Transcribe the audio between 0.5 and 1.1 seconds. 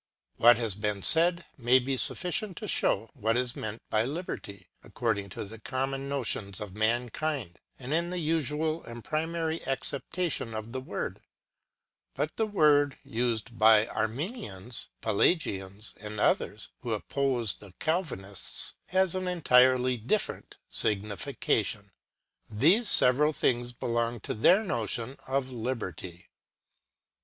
has been